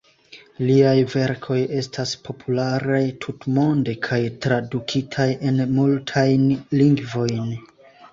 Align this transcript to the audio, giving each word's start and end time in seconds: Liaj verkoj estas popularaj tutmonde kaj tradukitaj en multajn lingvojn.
Liaj 0.67 0.99
verkoj 1.15 1.57
estas 1.79 2.13
popularaj 2.27 3.01
tutmonde 3.25 3.95
kaj 4.07 4.19
tradukitaj 4.47 5.27
en 5.51 5.61
multajn 5.75 6.49
lingvojn. 6.81 7.53